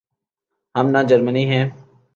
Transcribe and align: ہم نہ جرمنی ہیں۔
ہم 0.75 0.85
نہ 0.89 1.01
جرمنی 1.09 1.43
ہیں۔ 1.51 1.65